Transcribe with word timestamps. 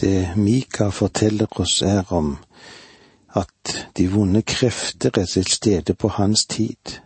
Det 0.00 0.36
Mika 0.36 0.90
forteller 0.90 1.60
oss 1.60 1.82
er 1.82 2.12
om 2.12 2.36
at 3.36 3.88
de 3.96 4.08
vonde 4.12 4.42
krefter 4.42 5.10
er 5.16 5.24
til 5.24 5.46
stede 5.46 5.94
på 5.94 6.08
hans 6.08 6.46
tid, 6.46 7.00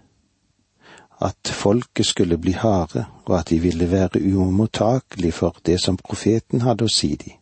at 1.20 1.52
folket 1.52 2.06
skulle 2.06 2.38
bli 2.38 2.52
harde, 2.52 3.04
og 3.24 3.38
at 3.38 3.48
de 3.50 3.60
ville 3.60 3.90
være 3.90 4.22
umottakelige 4.36 5.32
for 5.32 5.56
det 5.66 5.80
som 5.80 5.96
profeten 5.96 6.60
hadde 6.60 6.84
å 6.84 6.92
si 6.94 7.14
dem. 7.14 7.36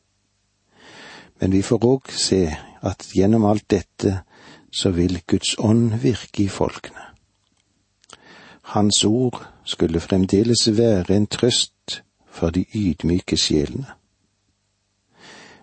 Men 1.41 1.53
vi 1.53 1.63
får 1.63 1.85
òg 1.87 2.11
se 2.13 2.43
at 2.83 3.09
gjennom 3.15 3.47
alt 3.47 3.71
dette 3.71 4.19
så 4.73 4.91
vil 4.91 5.23
Guds 5.27 5.55
ånd 5.59 6.01
virke 6.03 6.43
i 6.43 6.49
folkene. 6.49 7.05
Hans 8.75 9.05
ord 9.05 9.47
skulle 9.65 10.01
fremdeles 10.01 10.69
være 10.77 11.17
en 11.17 11.27
trøst 11.27 12.03
for 12.31 12.51
de 12.51 12.67
ydmyke 12.75 13.37
sjelene. 13.37 13.98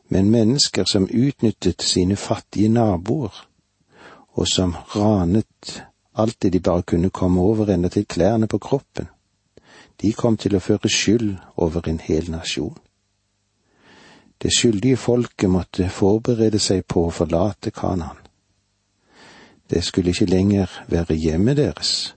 Men 0.08 0.30
mennesker 0.30 0.86
som 0.86 1.10
utnyttet 1.10 1.82
sine 1.82 2.16
fattige 2.16 2.70
naboer, 2.70 3.48
og 4.36 4.48
som 4.48 4.76
ranet 4.96 5.84
alt 6.14 6.42
det 6.42 6.54
de 6.54 6.60
bare 6.60 6.82
kunne 6.82 7.10
komme 7.10 7.42
over 7.42 7.74
enda 7.74 7.90
til 7.90 8.06
klærne 8.06 8.48
på 8.48 8.58
kroppen, 8.58 9.08
de 10.02 10.14
kom 10.14 10.38
til 10.38 10.56
å 10.56 10.60
føre 10.60 10.90
skyld 10.92 11.36
over 11.56 11.88
en 11.88 12.00
hel 12.00 12.32
nasjon. 12.32 12.76
Det 14.42 14.52
skyldige 14.54 14.98
folket 14.98 15.50
måtte 15.50 15.90
forberede 15.90 16.60
seg 16.60 16.84
på 16.88 17.08
å 17.08 17.14
forlate 17.16 17.72
Kanaan. 17.72 18.20
Det 19.70 19.84
skulle 19.84 20.12
ikke 20.12 20.30
lenger 20.30 20.72
være 20.88 21.16
hjemmet 21.16 21.58
deres. 21.58 22.16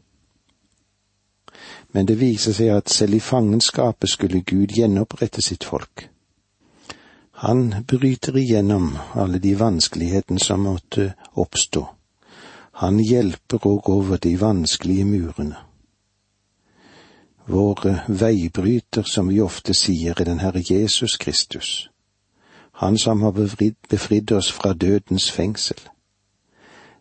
Men 1.93 2.07
det 2.07 2.19
viser 2.21 2.53
seg 2.53 2.75
at 2.75 2.91
selv 2.91 3.15
i 3.15 3.21
fangenskapet 3.21 4.11
skulle 4.11 4.43
Gud 4.43 4.75
gjenopprette 4.77 5.43
sitt 5.43 5.65
folk. 5.65 6.09
Han 7.39 7.85
bryter 7.87 8.37
igjennom 8.37 8.99
alle 9.15 9.39
de 9.39 9.55
vanskelighetene 9.55 10.41
som 10.43 10.65
måtte 10.67 11.13
oppstå. 11.35 11.85
Han 12.83 12.99
hjelper 12.99 13.67
òg 13.67 13.91
over 13.91 14.19
de 14.23 14.35
vanskelige 14.41 15.05
murene. 15.05 15.57
Vår 17.47 17.87
veibryter, 18.09 19.07
som 19.07 19.31
vi 19.31 19.41
ofte 19.41 19.75
sier, 19.75 20.19
er 20.19 20.29
den 20.29 20.43
Herre 20.43 20.63
Jesus 20.67 21.17
Kristus 21.17 21.89
han 22.79 22.99
som 22.99 23.23
har 23.23 23.33
befridd 23.89 24.33
oss 24.33 24.53
fra 24.53 24.73
dødens 24.73 25.31
fengsel. 25.31 25.81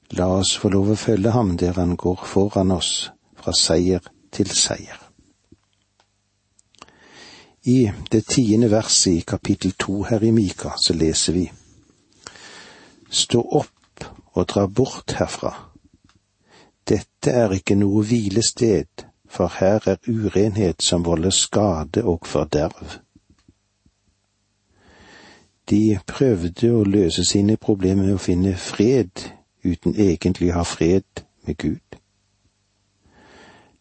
La 0.10 0.26
oss 0.26 0.56
få 0.58 0.72
lov 0.74 0.90
å 0.90 0.96
følge 0.98 1.34
ham 1.36 1.52
der 1.62 1.78
han 1.78 1.94
går 1.96 2.24
foran 2.26 2.74
oss 2.74 3.12
fra 3.38 3.54
seier 3.54 4.02
til 4.34 4.50
seier. 4.50 5.07
I 7.68 7.92
det 8.12 8.28
tiende 8.28 8.72
verset 8.72 9.12
i 9.12 9.24
kapittel 9.28 9.72
to 9.72 10.04
her 10.04 10.24
i 10.24 10.32
Mika 10.32 10.70
så 10.80 10.94
leser 10.94 11.34
vi 11.34 11.42
Stå 13.10 13.42
opp 13.42 14.06
og 14.40 14.46
dra 14.48 14.64
bort 14.68 15.12
herfra. 15.20 15.52
Dette 16.88 17.34
er 17.42 17.52
ikke 17.58 17.76
noe 17.76 18.06
hvilested, 18.08 19.04
for 19.28 19.52
her 19.60 19.84
er 19.84 20.00
urenhet 20.08 20.80
som 20.84 21.04
volder 21.04 21.36
skade 21.36 22.06
og 22.08 22.24
forderv. 22.28 23.02
De 25.68 26.00
prøvde 26.08 26.72
å 26.72 26.88
løse 26.88 27.28
sine 27.28 27.60
problemer 27.60 28.08
med 28.08 28.16
å 28.16 28.24
finne 28.30 28.56
fred 28.56 29.28
uten 29.68 30.00
egentlig 30.00 30.54
å 30.54 30.62
ha 30.62 30.64
fred 30.64 31.26
med 31.44 31.60
Gud. 31.60 32.00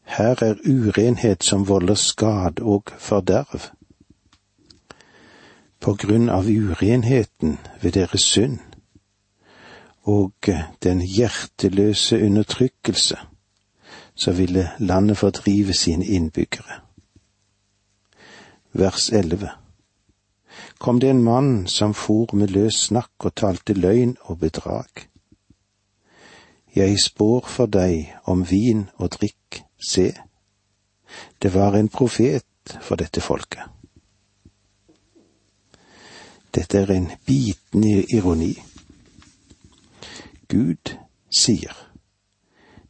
Her 0.07 0.43
er 0.43 0.59
urenhet 0.67 1.45
som 1.45 1.69
volder 1.69 1.95
skade 1.95 2.63
og 2.63 2.91
forderv. 2.99 3.76
På 5.81 5.95
grunn 5.95 6.29
av 6.29 6.49
urenheten 6.49 7.59
ved 7.83 7.93
deres 7.93 8.23
synd 8.23 8.59
og 10.07 10.49
den 10.83 11.01
hjerteløse 11.03 12.21
undertrykkelse, 12.23 13.19
så 14.15 14.33
ville 14.33 14.71
landet 14.79 15.19
fordrive 15.19 15.75
sine 15.75 16.07
innbyggere. 16.07 16.81
Vers 18.73 19.11
11 19.13 19.51
kom 20.79 21.01
det 21.01 21.11
en 21.11 21.23
mann 21.23 21.67
som 21.67 21.95
for 21.95 22.35
med 22.37 22.49
løs 22.49 22.75
snakk 22.89 23.25
og 23.25 23.35
talte 23.35 23.75
løgn 23.75 24.17
og 24.21 24.39
bedrag. 24.39 25.09
Jeg 26.77 27.01
spår 27.01 27.47
for 27.49 27.67
deg 27.67 28.13
om 28.25 28.45
vin 28.51 28.89
og 28.97 29.11
drikk, 29.17 29.63
se, 29.81 30.13
det 31.43 31.55
var 31.55 31.77
en 31.77 31.89
profet 31.89 32.77
for 32.81 33.01
dette 33.01 33.21
folket. 33.21 33.76
Dette 36.57 36.79
er 36.79 36.91
en 36.95 37.11
bitende 37.27 38.07
ironi. 38.17 38.55
Gud 40.49 40.93
sier, 41.29 41.75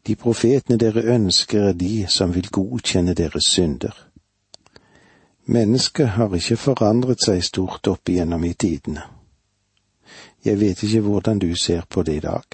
de 0.06 0.14
profetene 0.14 0.78
dere 0.78 1.02
ønsker 1.16 1.72
er 1.72 1.74
de 1.74 2.04
som 2.06 2.34
vil 2.34 2.46
godkjenne 2.54 3.14
deres 3.18 3.48
synder. 3.50 3.96
Mennesket 5.50 6.14
har 6.14 6.34
ikke 6.38 6.58
forandret 6.58 7.24
seg 7.26 7.42
stort 7.42 7.90
opp 7.90 8.12
igjennom 8.12 8.44
i 8.46 8.52
tidene. 8.54 9.02
Jeg 10.46 10.60
vet 10.60 10.82
ikke 10.86 11.02
hvordan 11.08 11.42
du 11.42 11.48
ser 11.58 11.82
på 11.90 12.06
det 12.06 12.16
i 12.20 12.22
dag. 12.22 12.46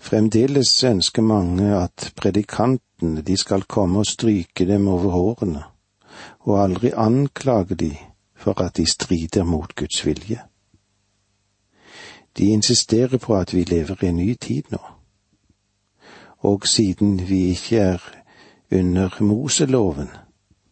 Fremdeles 0.00 0.72
ønsker 0.84 1.22
mange 1.22 1.68
at 1.76 2.08
predikantene 2.16 3.20
de 3.20 3.36
skal 3.36 3.68
komme 3.68 4.00
og 4.00 4.08
stryke 4.08 4.64
dem 4.68 4.88
over 4.88 5.12
hårene, 5.12 5.68
og 6.48 6.62
aldri 6.62 6.92
anklage 6.96 7.76
de 7.84 7.92
for 8.44 8.60
at 8.60 8.76
de 8.76 8.86
strider 8.86 9.44
mot 9.44 9.74
Guds 9.74 10.06
vilje. 10.06 10.40
De 12.36 12.44
insisterer 12.44 13.18
på 13.18 13.36
at 13.36 13.54
vi 13.54 13.64
lever 13.64 14.04
i 14.04 14.06
en 14.06 14.16
ny 14.16 14.34
tid 14.34 14.62
nå. 14.70 14.78
Og 16.38 16.66
siden 16.66 17.28
vi 17.28 17.38
ikke 17.54 17.78
er 17.78 18.02
under 18.72 19.22
Moseloven, 19.22 20.08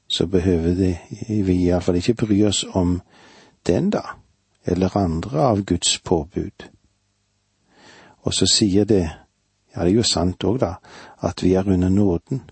så 0.09 0.27
behøver 0.27 0.75
det, 0.75 0.99
vi 1.29 1.53
iallfall 1.53 1.97
ikke 1.97 2.15
bry 2.15 2.43
oss 2.45 2.65
om 2.75 3.01
den, 3.67 3.91
da, 3.91 4.03
eller 4.67 4.97
andre 4.97 5.41
av 5.41 5.65
Guds 5.65 5.99
påbud. 5.99 6.69
Og 8.23 8.35
så 8.35 8.47
sier 8.47 8.85
det, 8.85 9.11
ja, 9.75 9.85
det 9.85 9.91
er 9.93 9.97
jo 9.97 10.03
sant 10.03 10.45
òg, 10.45 10.61
da, 10.61 10.75
at 11.23 11.43
vi 11.43 11.55
er 11.55 11.69
under 11.69 11.89
nåden. 11.89 12.43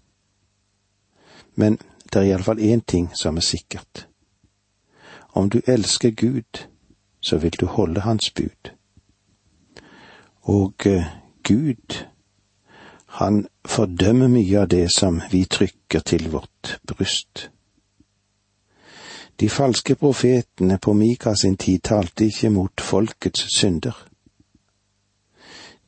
Men 1.54 1.76
det 2.12 2.22
er 2.22 2.30
iallfall 2.30 2.62
én 2.64 2.80
ting 2.86 3.10
som 3.14 3.36
er 3.36 3.44
sikkert. 3.44 4.09
Om 5.32 5.50
du 5.50 5.60
elsker 5.66 6.10
Gud, 6.10 6.66
så 7.20 7.38
vil 7.38 7.52
du 7.60 7.66
holde 7.66 8.00
Hans 8.00 8.30
bud. 8.30 8.70
Og 10.42 10.74
uh, 10.86 11.04
Gud, 11.42 12.04
han 13.06 13.46
fordømmer 13.64 14.28
mye 14.28 14.60
av 14.60 14.68
det 14.70 14.86
som 14.94 15.20
vi 15.30 15.44
trykker 15.44 16.00
til 16.06 16.30
vårt 16.32 16.78
bryst. 16.86 17.50
De 19.40 19.48
falske 19.48 19.94
profetene 19.94 20.78
på 20.78 20.92
Mika 20.92 21.34
sin 21.34 21.56
tid 21.56 21.80
talte 21.80 22.26
ikke 22.28 22.50
mot 22.50 22.80
folkets 22.80 23.46
synder. 23.56 23.96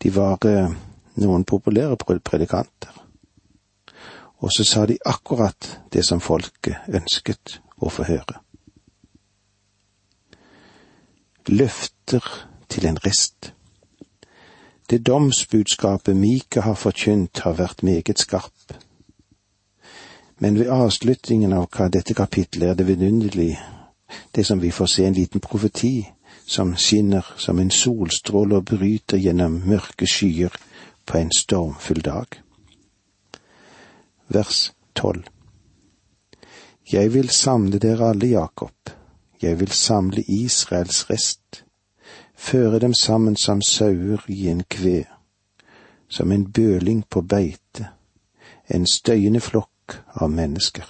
De 0.02 0.14
var 0.14 0.46
eh, 0.48 0.72
noen 1.20 1.44
populære 1.44 1.96
predikanter. 2.24 2.96
Og 4.42 4.50
så 4.56 4.64
sa 4.64 4.86
de 4.86 4.96
akkurat 5.04 5.68
det 5.92 6.04
som 6.06 6.20
folket 6.20 6.88
ønsket 6.88 7.60
å 7.76 7.92
få 7.92 8.08
høre. 8.08 8.40
Løfter 11.48 12.46
til 12.68 12.86
en 12.86 12.98
rest. 13.06 13.52
Det 14.90 15.06
domsbudskapet 15.06 16.16
Mika 16.16 16.60
har 16.60 16.74
forkynt, 16.74 17.38
har 17.38 17.52
vært 17.52 17.82
meget 17.82 18.18
skarp. 18.18 18.76
Men 20.38 20.58
ved 20.58 20.70
avslutningen 20.70 21.52
av 21.52 21.66
hva 21.74 21.88
dette 21.88 22.14
kapitlet 22.14 22.68
er 22.68 22.78
det 22.78 22.86
vidunderlig, 22.86 23.58
det 24.34 24.46
som 24.46 24.62
vi 24.62 24.70
får 24.70 24.86
se 24.86 25.06
en 25.06 25.18
liten 25.18 25.40
profeti 25.40 26.08
som 26.46 26.76
skinner 26.76 27.26
som 27.36 27.58
en 27.58 27.70
solstråle 27.70 28.56
og 28.60 28.64
bryter 28.64 29.18
gjennom 29.18 29.62
mørke 29.66 30.06
skyer 30.06 30.54
på 31.06 31.18
en 31.18 31.30
stormfull 31.34 32.02
dag. 32.02 32.38
Vers 34.28 34.72
tolv 34.94 35.26
Jeg 36.92 37.14
vil 37.14 37.30
samle 37.30 37.78
dere 37.78 38.10
alle, 38.10 38.26
Jakob, 38.26 38.74
jeg 39.42 39.60
vil 39.60 39.70
samle 39.70 40.22
Israels 40.22 41.10
rest 41.10 41.64
føre 42.42 42.78
dem 42.78 42.94
sammen 42.94 43.36
som 43.36 43.62
sauer 43.62 44.24
i 44.28 44.48
en 44.48 44.64
kve, 44.70 45.04
som 46.08 46.32
en 46.32 46.52
bøling 46.52 47.04
på 47.10 47.22
beite, 47.22 47.88
en 48.68 48.86
støyende 48.86 49.40
flokk 49.40 49.98
av 50.14 50.30
mennesker. 50.30 50.86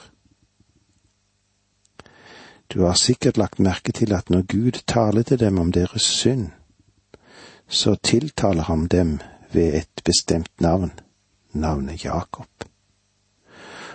Du 2.73 2.83
har 2.83 2.95
sikkert 2.95 3.37
lagt 3.37 3.59
merke 3.59 3.93
til 3.93 4.13
at 4.17 4.31
når 4.31 4.43
Gud 4.49 4.81
taler 4.87 5.23
til 5.23 5.41
dem 5.41 5.59
om 5.59 5.73
deres 5.73 6.03
synd, 6.03 6.49
så 7.69 7.95
tiltaler 7.95 8.63
han 8.63 8.87
dem 8.87 9.21
ved 9.53 9.75
et 9.75 10.03
bestemt 10.05 10.61
navn, 10.61 10.91
navnet 11.53 12.05
Jakob. 12.05 12.49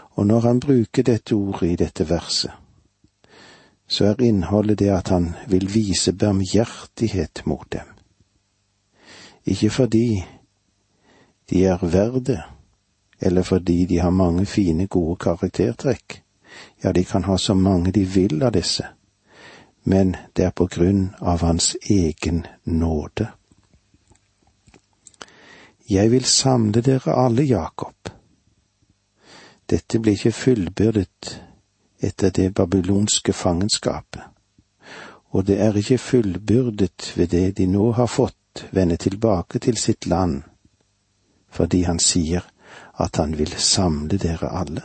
Og 0.09 0.27
når 0.27 0.39
han 0.39 0.59
bruker 0.59 1.03
dette 1.03 1.33
ordet 1.33 1.71
i 1.71 1.75
dette 1.75 2.09
verset, 2.09 2.51
så 3.87 4.05
er 4.05 4.21
innholdet 4.21 4.79
det 4.79 4.89
at 4.91 5.09
han 5.09 5.33
vil 5.47 5.69
vise 5.73 6.13
barmhjertighet 6.13 7.45
mot 7.45 7.67
dem. 7.71 7.87
Ikke 9.45 9.69
fordi 9.69 10.25
de 11.49 11.65
er 11.65 11.77
verd 11.81 12.35
eller 13.19 13.43
fordi 13.43 13.85
de 13.85 13.99
har 13.99 14.09
mange 14.09 14.45
fine, 14.45 14.87
gode 14.87 15.15
karaktertrekk. 15.15 16.23
Ja, 16.83 16.91
de 16.91 17.03
kan 17.03 17.23
ha 17.23 17.37
så 17.37 17.53
mange 17.53 17.91
de 17.91 18.05
vil 18.05 18.43
av 18.43 18.51
disse, 18.51 18.85
men 19.83 20.15
det 20.35 20.45
er 20.45 20.51
på 20.51 20.67
grunn 20.67 21.15
av 21.21 21.41
Hans 21.41 21.75
egen 21.89 22.45
nåde. 22.63 23.31
Jeg 25.89 26.11
vil 26.11 26.25
samle 26.25 26.81
dere 26.81 27.15
alle, 27.15 27.43
Jakob. 27.43 28.11
Dette 29.69 29.99
blir 29.99 30.13
ikke 30.13 30.31
fullbyrdet 30.31 31.46
etter 31.99 32.29
det 32.29 32.53
babylonske 32.53 33.33
fangenskapet, 33.33 34.21
og 35.29 35.47
det 35.47 35.61
er 35.61 35.77
ikke 35.77 35.97
fullbyrdet 35.97 37.13
ved 37.15 37.27
det 37.27 37.57
de 37.57 37.65
nå 37.67 37.91
har 37.91 38.07
fått 38.07 38.67
vende 38.71 38.97
tilbake 38.97 39.59
til 39.59 39.77
sitt 39.77 40.05
land, 40.07 40.43
fordi 41.49 41.81
han 41.83 41.99
sier 41.99 42.45
at 42.97 43.17
han 43.17 43.37
vil 43.37 43.53
samle 43.57 44.17
dere 44.17 44.49
alle. 44.49 44.81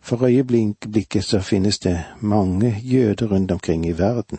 For 0.00 0.24
øyeblikket 0.24 1.24
så 1.24 1.40
finnes 1.40 1.78
det 1.78 2.04
mange 2.20 2.80
jøder 2.82 3.26
rundt 3.26 3.50
omkring 3.50 3.86
i 3.86 3.98
verden, 3.98 4.38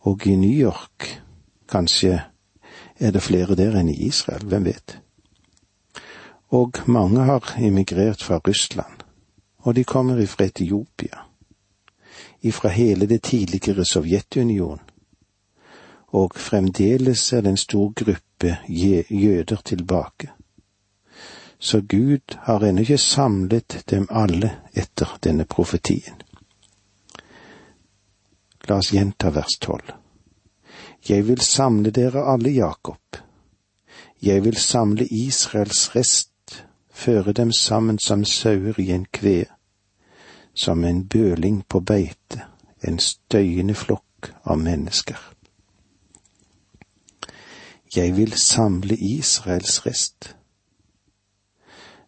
og 0.00 0.26
i 0.26 0.36
New 0.36 0.60
York 0.60 1.22
kanskje 1.68 2.22
er 2.98 3.10
det 3.10 3.22
flere 3.22 3.56
der 3.56 3.76
enn 3.78 3.88
i 3.88 4.06
Israel, 4.08 4.44
hvem 4.44 4.64
vet. 4.64 4.98
Og 6.48 6.72
mange 6.86 7.24
har 7.24 7.54
emigrert 7.58 8.22
fra 8.22 8.40
Russland, 8.48 8.97
og 9.62 9.74
de 9.74 9.84
kommer 9.84 10.18
ifra 10.18 10.44
Etiopia, 10.44 11.18
ifra 12.40 12.68
hele 12.68 13.06
det 13.06 13.22
tidligere 13.22 13.84
Sovjetunionen, 13.84 14.84
og 16.08 16.34
fremdeles 16.36 17.32
er 17.32 17.40
det 17.40 17.50
en 17.50 17.56
stor 17.60 17.92
gruppe 17.92 18.56
jøder 19.10 19.60
tilbake. 19.64 20.30
Så 21.58 21.80
Gud 21.80 22.38
har 22.38 22.64
ennå 22.64 22.80
ikke 22.80 22.98
samlet 22.98 23.82
dem 23.90 24.06
alle 24.10 24.50
etter 24.72 25.18
denne 25.24 25.44
profetien. 25.44 26.22
La 28.68 28.78
oss 28.78 28.92
gjenta 28.92 29.32
vers 29.34 29.58
tolv. 29.60 29.90
Jeg 31.08 31.26
vil 31.28 31.40
samle 31.40 31.90
dere 31.90 32.24
alle, 32.32 32.50
Jakob. 32.50 33.18
Jeg 34.22 34.44
vil 34.44 34.56
samle 34.56 35.06
Israels 35.06 35.96
rest, 35.96 36.32
føre 36.98 37.32
dem 37.32 37.52
sammen 37.52 37.98
som 37.98 38.24
sauer 38.24 38.80
i 38.80 38.90
en 38.90 39.06
kve, 39.12 39.44
som 40.54 40.84
en 40.84 41.04
bøling 41.08 41.62
på 41.68 41.80
beite, 41.80 42.42
en 42.82 42.98
støyende 42.98 43.74
flokk 43.74 44.32
av 44.44 44.58
mennesker. 44.58 45.18
Jeg 47.96 48.16
vil 48.16 48.32
samle 48.32 48.96
Israels 48.96 49.86
rest. 49.86 50.34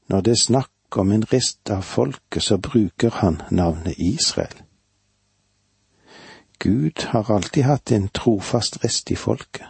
Når 0.08 0.20
det 0.20 0.30
er 0.30 0.42
snakk 0.42 0.98
om 0.98 1.12
en 1.12 1.24
rest 1.32 1.70
av 1.70 1.82
folket, 1.86 2.42
så 2.42 2.58
bruker 2.58 3.10
han 3.22 3.40
navnet 3.50 3.94
Israel. 3.98 4.56
Gud 6.58 7.06
har 7.14 7.30
alltid 7.30 7.62
hatt 7.62 7.92
en 7.92 8.08
trofast 8.08 8.84
rest 8.84 9.10
i 9.10 9.16
folket. 9.16 9.66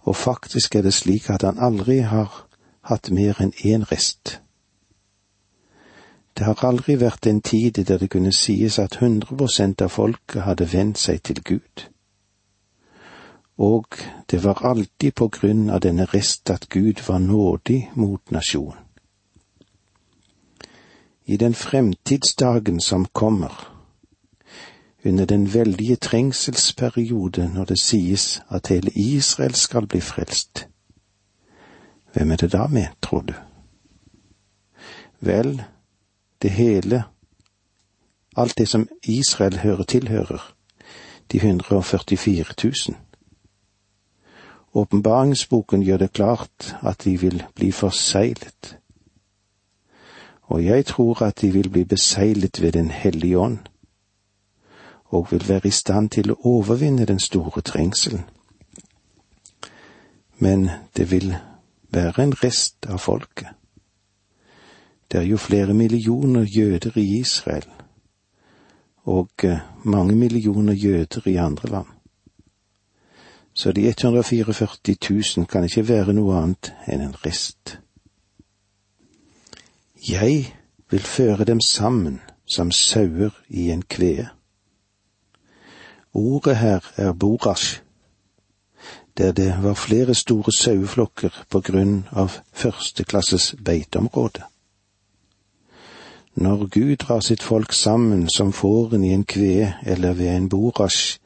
Og 0.00 0.16
faktisk 0.16 0.74
er 0.74 0.82
det 0.82 0.94
slik 0.94 1.30
at 1.30 1.44
han 1.46 1.60
aldri 1.60 2.00
har 2.00 2.48
hatt 2.82 3.10
mer 3.10 3.40
enn 3.40 3.52
én 3.64 3.84
rest. 3.90 4.40
Det 6.34 6.46
har 6.46 6.64
aldri 6.64 6.96
vært 7.00 7.26
en 7.26 7.40
tid 7.40 7.78
der 7.84 7.98
det 7.98 8.10
kunne 8.10 8.32
sies 8.32 8.78
at 8.78 8.96
100 9.00 9.84
av 9.84 9.88
folket 9.88 10.42
hadde 10.42 10.72
vendt 10.72 10.98
seg 10.98 11.22
til 11.22 11.42
Gud. 11.44 11.88
Og 13.58 13.86
det 14.30 14.44
var 14.44 14.64
alltid 14.66 15.14
på 15.14 15.28
grunn 15.28 15.70
av 15.70 15.80
denne 15.80 16.06
rest 16.14 16.50
at 16.50 16.68
Gud 16.68 17.04
var 17.08 17.18
nådig 17.18 17.90
mot 17.94 18.30
nasjonen. 18.30 18.78
I 21.26 21.36
den 21.36 21.54
fremtidsdagen 21.54 22.80
som 22.80 23.06
kommer, 23.12 23.68
under 25.04 25.24
den 25.24 25.54
veldige 25.54 25.96
trengselsperiode 25.96 27.50
når 27.54 27.64
det 27.64 27.78
sies 27.78 28.42
at 28.50 28.66
hele 28.66 28.90
Israel 28.94 29.54
skal 29.54 29.86
bli 29.86 30.00
frelst. 30.00 30.66
Hvem 32.12 32.30
er 32.30 32.36
det 32.36 32.52
da 32.52 32.66
med, 32.66 32.86
tror 33.02 33.20
du? 33.20 33.34
Vel, 35.20 35.62
det 36.42 36.50
hele, 36.50 37.04
alt 38.36 38.58
det 38.58 38.68
som 38.68 38.88
Israel 39.02 39.58
hører 39.58 39.82
tilhører, 39.82 40.54
de 41.32 41.36
144 41.36 42.44
000. 42.64 42.96
Åpenbaringsboken 44.74 45.82
gjør 45.82 45.96
det 45.96 46.12
klart 46.12 46.76
at 46.82 47.04
de 47.04 47.20
vil 47.20 47.42
bli 47.54 47.72
forseglet. 47.72 48.78
Og 50.42 50.64
jeg 50.64 50.86
tror 50.86 51.22
at 51.22 51.40
de 51.40 51.52
vil 51.52 51.70
bli 51.70 51.84
beseglet 51.84 52.62
ved 52.62 52.72
Den 52.72 52.90
hellige 52.90 53.38
ånd 53.38 53.58
og 55.04 55.28
vil 55.30 55.48
være 55.48 55.68
i 55.68 55.70
stand 55.70 56.10
til 56.10 56.32
å 56.32 56.36
overvinne 56.44 57.04
den 57.04 57.18
store 57.18 57.60
trengselen. 57.60 58.24
Men 60.38 60.70
det 60.96 61.10
vil 61.10 61.36
være 61.92 62.22
en 62.22 62.34
rest 62.44 62.86
av 62.88 62.98
folket. 62.98 63.48
Det 65.12 65.20
er 65.20 65.28
jo 65.28 65.36
flere 65.36 65.74
millioner 65.74 66.46
jøder 66.48 66.96
i 66.96 67.18
Israel, 67.20 67.68
og 69.04 69.30
eh, 69.44 69.58
mange 69.84 70.16
millioner 70.16 70.72
jøder 70.72 71.28
i 71.28 71.36
andre 71.36 71.68
land. 71.68 71.86
Så 73.54 73.72
de 73.72 73.88
144 73.88 74.96
000 75.36 75.46
kan 75.46 75.64
ikke 75.64 75.88
være 75.88 76.12
noe 76.16 76.38
annet 76.40 76.72
enn 76.88 77.02
en 77.04 77.16
rest. 77.26 77.78
Jeg 80.08 80.54
vil 80.90 81.00
føre 81.00 81.44
dem 81.44 81.60
sammen 81.60 82.20
som 82.48 82.70
sauer 82.70 83.36
i 83.48 83.70
en 83.70 83.82
kvee. 83.82 84.28
Ordet 86.14 86.56
her 86.56 86.92
er 86.96 87.12
borash, 87.12 87.81
der 89.18 89.32
det 89.32 89.62
var 89.62 89.74
flere 89.74 90.14
store 90.14 90.52
saueflokker 90.52 91.44
på 91.50 91.60
grunn 91.60 92.06
av 92.12 92.38
førsteklasses 92.52 93.54
beiteområde. 93.64 94.42
Når 96.34 96.66
Gud 96.66 96.96
drar 96.96 97.20
sitt 97.20 97.42
folk 97.42 97.72
sammen 97.72 98.28
som 98.28 98.52
fåren 98.52 99.04
i 99.04 99.12
en 99.12 99.24
kve 99.24 99.74
eller 99.84 100.12
ved 100.12 100.36
en 100.36 100.48
borasj, 100.48 101.18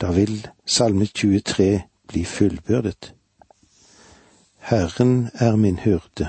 da 0.00 0.12
vil 0.12 0.46
Salme 0.66 1.06
23 1.06 1.82
bli 2.08 2.24
fullbyrdet. 2.24 3.14
Herren 4.58 5.30
er 5.34 5.56
min 5.56 5.78
hyrde, 5.78 6.28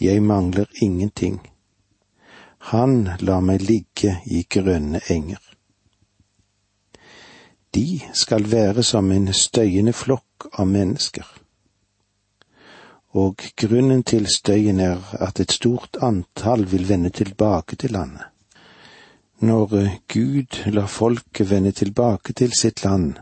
jeg 0.00 0.22
mangler 0.22 0.66
ingenting. 0.82 1.40
Han 2.58 3.08
lar 3.20 3.40
meg 3.40 3.62
ligge 3.64 4.18
i 4.26 4.44
grønne 4.50 5.00
enger. 5.08 5.49
De 7.74 8.00
skal 8.12 8.50
være 8.50 8.82
som 8.82 9.12
en 9.12 9.32
støyende 9.32 9.92
flokk 9.92 10.48
av 10.58 10.66
mennesker. 10.66 11.26
Og 13.14 13.42
grunnen 13.56 14.02
til 14.02 14.26
støyen 14.26 14.80
er 14.80 14.98
at 15.22 15.40
et 15.40 15.52
stort 15.52 15.98
antall 16.02 16.66
vil 16.72 16.88
vende 16.88 17.10
tilbake 17.10 17.76
til 17.76 17.90
landet. 17.90 18.26
Når 19.40 19.86
Gud 20.12 20.58
lar 20.66 20.86
folket 20.86 21.50
vende 21.50 21.72
tilbake 21.72 22.32
til 22.32 22.52
sitt 22.52 22.84
land, 22.84 23.14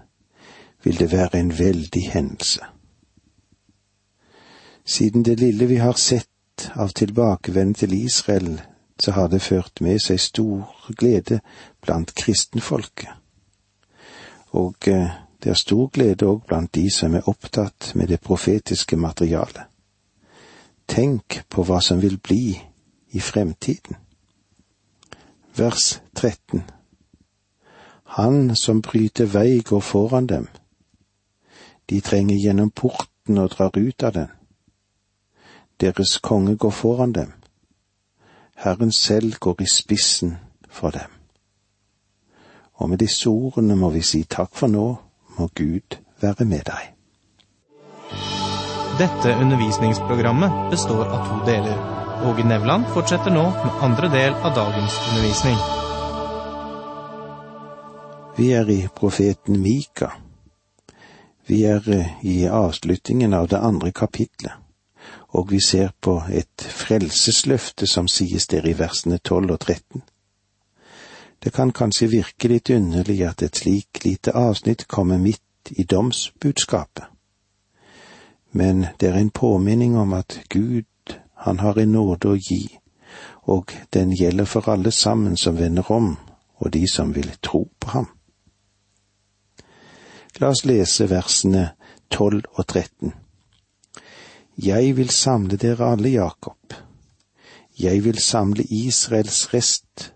vil 0.85 0.99
det 0.99 1.12
være 1.12 1.40
en 1.40 1.59
veldig 1.59 2.11
hendelse. 2.11 2.61
Siden 4.85 5.25
det 5.25 5.40
lille 5.40 5.67
vi 5.67 5.76
har 5.76 5.93
sett 5.93 6.71
av 6.75 6.88
tilbakevend 6.88 7.75
til 7.75 7.93
Israel, 7.93 8.61
så 8.99 9.12
har 9.12 9.28
det 9.28 9.43
ført 9.43 9.81
med 9.81 10.00
seg 10.02 10.21
stor 10.21 10.93
glede 10.97 11.40
blant 11.81 12.14
kristenfolket 12.14 13.18
og 14.50 14.88
eh, 14.88 15.11
det 15.43 15.50
er 15.50 15.55
stor 15.55 15.87
glede 15.87 16.26
òg 16.26 16.47
blant 16.47 16.75
de 16.75 16.88
som 16.90 17.14
er 17.14 17.28
opptatt 17.28 17.93
med 17.95 18.09
det 18.09 18.21
profetiske 18.21 18.97
materialet. 18.97 19.67
Tenk 20.88 21.43
på 21.50 21.62
hva 21.62 21.81
som 21.85 22.00
vil 22.02 22.19
bli 22.19 22.59
i 23.12 23.21
fremtiden. 23.21 23.97
Vers 25.57 26.00
13 26.14 26.62
Han 28.19 28.57
som 28.57 28.83
bryter 28.83 29.26
vei, 29.26 29.61
går 29.61 29.81
foran 29.81 30.26
dem. 30.26 30.49
De 31.90 32.00
trenger 32.00 32.37
gjennom 32.37 32.71
porten 32.71 33.38
og 33.38 33.50
drar 33.50 33.76
ut 33.76 34.02
av 34.02 34.12
den. 34.12 34.28
Deres 35.81 36.19
konge 36.19 36.57
går 36.57 36.71
foran 36.71 37.12
dem. 37.12 37.33
Herren 38.57 38.93
selv 38.93 39.38
går 39.40 39.62
i 39.62 39.67
spissen 39.67 40.37
for 40.69 40.90
dem. 40.90 41.18
Og 42.79 42.91
med 42.91 43.01
disse 43.03 43.31
ordene 43.31 43.77
må 43.77 43.91
vi 43.95 44.03
si 44.07 44.23
takk 44.25 44.55
for 44.55 44.71
nå, 44.71 44.87
må 45.39 45.49
Gud 45.55 45.99
være 46.23 46.47
med 46.47 46.67
deg. 46.71 46.95
Dette 48.99 49.35
undervisningsprogrammet 49.39 50.71
består 50.71 51.07
av 51.07 51.27
to 51.27 51.41
deler. 51.47 51.77
Åge 52.27 52.43
Nevland 52.47 52.87
fortsetter 52.95 53.31
nå 53.31 53.45
med 53.51 53.83
andre 53.87 54.11
del 54.11 54.35
av 54.35 54.55
dagens 54.57 54.97
undervisning. 55.11 55.59
Vi 58.39 58.51
er 58.55 58.71
i 58.71 58.81
profeten 58.95 59.61
Mika. 59.63 60.11
Vi 61.47 61.63
er 61.65 61.87
eh, 61.91 62.11
i 62.23 62.47
avslutningen 62.47 63.35
av 63.35 63.49
det 63.49 63.59
andre 63.59 63.91
kapitlet, 63.93 64.53
og 65.35 65.51
vi 65.51 65.61
ser 65.65 65.95
på 66.01 66.21
et 66.31 66.67
frelsesløfte 66.83 67.87
som 67.87 68.11
sies 68.11 68.47
der 68.47 68.67
i 68.67 68.77
versene 68.79 69.19
tolv 69.19 69.55
og 69.55 69.61
tretten. 69.63 70.03
Det 71.38 71.50
kan 71.54 71.73
kanskje 71.73 72.09
virke 72.11 72.49
litt 72.50 72.71
underlig 72.71 73.23
at 73.26 73.42
et 73.42 73.57
slik 73.57 74.02
lite 74.04 74.35
avsnitt 74.35 74.87
kommer 74.88 75.18
midt 75.18 75.71
i 75.71 75.85
domsbudskapet, 75.85 77.04
men 78.50 78.87
det 78.99 79.11
er 79.11 79.18
en 79.21 79.30
påminning 79.30 79.97
om 79.97 80.12
at 80.12 80.40
Gud, 80.49 80.85
han 81.35 81.59
har 81.59 81.78
en 81.78 81.92
nåde 81.92 82.33
å 82.33 82.38
gi, 82.40 82.78
og 83.47 83.73
den 83.95 84.12
gjelder 84.12 84.45
for 84.45 84.68
alle 84.68 84.90
sammen 84.90 85.37
som 85.37 85.59
vender 85.59 85.92
om, 85.92 86.16
og 86.59 86.73
de 86.73 86.88
som 86.88 87.14
vil 87.14 87.30
tro 87.42 87.68
på 87.78 87.90
ham. 87.95 88.09
La 90.38 90.50
oss 90.52 90.64
lese 90.66 91.09
versene 91.11 91.71
tolv 92.11 92.45
og 92.54 92.66
tretten. 92.66 93.14
Jeg 94.59 94.97
vil 94.97 95.11
samle 95.11 95.57
dere 95.57 95.92
alle, 95.92 96.11
Jakob. 96.11 96.75
Jeg 97.78 98.04
vil 98.04 98.18
samle 98.18 98.64
Israels 98.75 99.54
rest, 99.54 100.12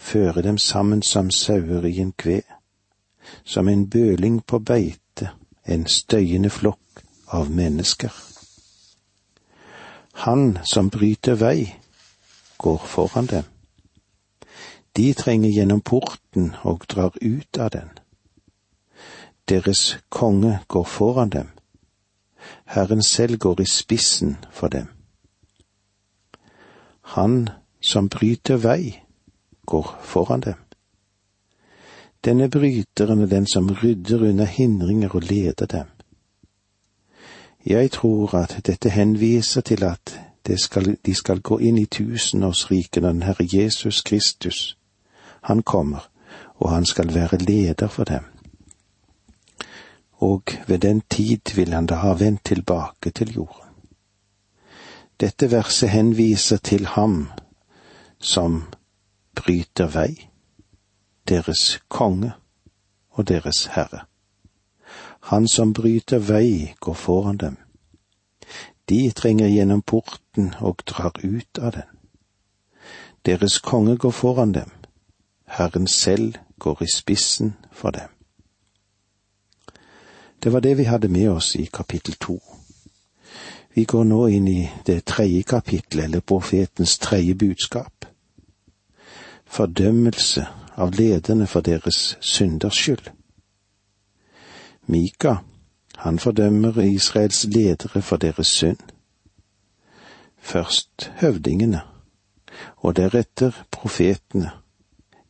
føre 0.00 0.42
dem 0.42 0.58
sammen 0.58 1.02
som 1.02 1.30
sauer 1.30 1.84
i 1.84 1.98
en 2.00 2.12
kve, 2.12 2.40
som 3.44 3.68
en 3.68 3.90
bøling 3.90 4.40
på 4.46 4.58
beite, 4.58 5.30
en 5.68 5.86
støyende 5.86 6.50
flokk 6.50 7.04
av 7.28 7.50
mennesker. 7.50 8.10
Han 10.24 10.58
som 10.64 10.90
bryter 10.90 11.38
vei, 11.38 11.76
går 12.58 12.82
foran 12.86 13.26
dem. 13.26 13.44
De 14.96 15.12
trenger 15.14 15.50
gjennom 15.50 15.80
porten 15.80 16.54
og 16.62 16.84
drar 16.88 17.14
ut 17.22 17.58
av 17.58 17.70
den. 17.70 17.88
Deres 19.48 19.98
konge 20.08 20.58
går 20.68 20.84
foran 20.84 21.30
dem. 21.30 21.48
Herren 22.64 23.02
selv 23.02 23.38
går 23.38 23.60
i 23.60 23.66
spissen 23.66 24.36
for 24.52 24.68
dem. 24.68 24.88
Han 27.16 27.48
som 27.80 28.08
bryter 28.08 28.56
vei, 28.56 29.00
går 29.70 29.94
foran 30.02 30.42
dem. 30.44 30.58
Denne 32.24 32.50
bryteren 32.52 33.22
er 33.22 33.30
den 33.30 33.46
som 33.46 33.70
rydder 33.82 34.26
unna 34.28 34.44
hindringer 34.44 35.14
og 35.14 35.22
leder 35.22 35.66
dem. 35.66 35.86
Jeg 37.66 37.90
tror 37.90 38.34
at 38.34 38.60
dette 38.66 38.90
henviser 38.90 39.60
til 39.60 39.84
at 39.84 40.20
skal, 40.56 40.96
de 41.06 41.14
skal 41.14 41.40
gå 41.40 41.58
inn 41.58 41.78
i 41.78 41.86
tusenårsriket 41.86 43.02
når 43.02 43.12
den 43.12 43.22
Herre 43.22 43.46
Jesus 43.52 44.00
Kristus, 44.02 44.76
han 45.42 45.62
kommer, 45.62 46.08
og 46.56 46.70
han 46.70 46.84
skal 46.84 47.14
være 47.14 47.38
leder 47.38 47.88
for 47.88 48.04
dem. 48.04 48.24
Og 50.12 50.42
ved 50.66 50.78
den 50.78 51.02
tid 51.10 51.54
vil 51.54 51.72
han 51.72 51.86
da 51.86 51.94
ha 51.94 52.12
vendt 52.12 52.44
tilbake 52.44 53.10
til 53.10 53.32
jorden. 53.34 53.70
Dette 55.20 55.50
verset 55.50 55.88
henviser 55.88 56.56
til 56.56 56.86
ham 56.86 57.30
som 58.18 58.64
bryter 59.40 59.88
vei, 59.96 60.28
deres 61.28 61.80
konge 61.88 62.32
og 63.10 63.28
deres 63.28 63.66
herre. 63.74 64.04
Han 65.32 65.48
som 65.48 65.72
bryter 65.72 66.18
vei, 66.18 66.74
går 66.80 66.94
foran 66.94 67.36
dem 67.36 67.58
de 68.90 69.10
trenger 69.10 69.46
gjennom 69.46 69.82
porten 69.82 70.54
og 70.58 70.82
drar 70.86 71.14
ut 71.22 71.58
av 71.58 71.76
den. 71.76 71.90
Deres 73.26 73.60
konge 73.62 73.96
går 73.96 74.10
foran 74.10 74.52
dem, 74.52 74.70
Herren 75.46 75.86
selv 75.86 76.38
går 76.58 76.82
i 76.82 76.88
spissen 76.94 77.54
for 77.72 77.90
dem. 77.90 78.08
Det 80.42 80.52
var 80.52 80.60
det 80.60 80.78
vi 80.78 80.88
hadde 80.88 81.08
med 81.08 81.30
oss 81.30 81.54
i 81.56 81.68
kapittel 81.72 82.16
to. 82.18 82.40
Vi 83.74 83.84
går 83.84 84.04
nå 84.04 84.26
inn 84.26 84.48
i 84.48 84.70
det 84.86 85.04
tredje 85.04 85.42
kapittelet, 85.42 86.04
eller 86.04 86.20
profetens 86.20 86.98
tredje 86.98 87.34
budskap. 87.34 88.06
Fordømmelse 89.50 90.46
av 90.76 90.92
lederne 90.94 91.46
for 91.46 91.60
deres 91.60 92.16
synders 92.20 92.78
skyld. 92.78 93.10
Mika 94.86 95.34
han 95.96 96.18
fordømmer 96.18 96.78
Israels 96.80 97.44
ledere 97.44 98.02
for 98.02 98.16
deres 98.16 98.46
synd. 98.46 98.78
Først 100.38 101.10
høvdingene, 101.20 101.80
og 102.76 102.96
deretter 102.96 103.66
profetene, 103.70 104.50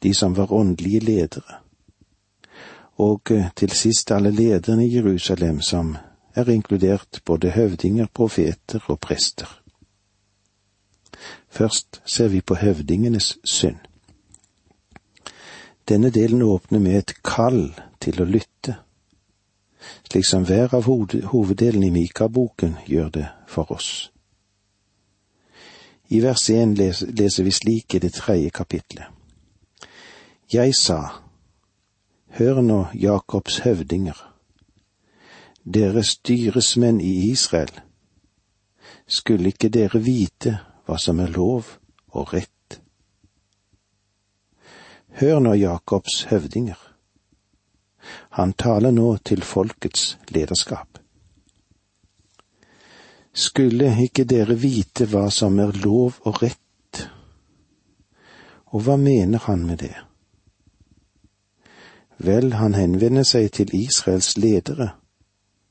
de 0.02 0.14
som 0.14 0.36
var 0.36 0.52
åndelige 0.52 1.00
ledere, 1.00 1.58
og 2.96 3.20
eh, 3.30 3.50
til 3.56 3.70
sist 3.70 4.10
alle 4.10 4.30
lederne 4.30 4.86
i 4.86 4.94
Jerusalem 4.96 5.60
som 5.60 5.96
er 6.34 6.48
inkludert 6.48 7.20
både 7.24 7.50
høvdinger, 7.50 8.06
profeter 8.14 8.80
og 8.86 9.00
prester. 9.00 9.62
Først 11.48 12.02
ser 12.04 12.28
vi 12.28 12.40
på 12.40 12.54
høvdingenes 12.54 13.38
synd. 13.44 13.89
Denne 15.90 16.12
delen 16.14 16.42
åpner 16.46 16.78
med 16.78 16.98
et 16.98 17.16
kall 17.26 17.64
til 18.00 18.22
å 18.22 18.28
lytte 18.28 18.78
slik 20.10 20.26
som 20.26 20.44
hver 20.44 20.74
av 20.74 20.88
hoveddelen 21.32 21.84
i 21.84 21.92
Mika-boken 21.94 22.76
gjør 22.86 23.10
det 23.14 23.26
for 23.48 23.72
oss. 23.72 24.10
I 26.10 26.20
vers 26.24 26.48
én 26.50 26.74
leser 26.74 27.44
vi 27.46 27.52
slik 27.54 27.94
i 27.94 28.02
det 28.02 28.12
tredje 28.18 28.50
kapitlet. 28.50 29.06
Jeg 30.50 30.74
sa, 30.74 31.22
hør 32.34 32.60
nå 32.66 32.80
Jakobs 32.94 33.60
høvdinger, 33.62 34.18
dere 35.62 36.02
styresmenn 36.02 36.98
i 37.00 37.30
Israel, 37.30 37.70
skulle 39.06 39.54
ikke 39.54 39.70
dere 39.70 40.02
vite 40.02 40.56
hva 40.86 40.98
som 40.98 41.22
er 41.22 41.30
lov 41.30 41.76
og 42.10 42.34
rett? 42.34 42.59
Hør 45.18 45.40
nå 45.42 45.54
Jakobs 45.58 46.22
høvdinger, 46.30 46.78
han 48.30 48.52
taler 48.52 48.94
nå 48.94 49.16
til 49.26 49.42
folkets 49.42 50.18
lederskap. 50.28 51.00
Skulle 53.32 53.90
ikke 54.04 54.24
dere 54.24 54.54
vite 54.58 55.06
hva 55.10 55.28
som 55.34 55.58
er 55.62 55.74
lov 55.82 56.20
og 56.26 56.42
rett? 56.42 57.02
Og 58.70 58.86
hva 58.86 58.96
mener 58.96 59.42
han 59.46 59.66
med 59.66 59.82
det? 59.82 59.96
Vel, 62.20 62.52
han 62.54 62.76
henvender 62.76 63.24
seg 63.24 63.48
til 63.56 63.74
Israels 63.74 64.36
ledere, 64.36 64.92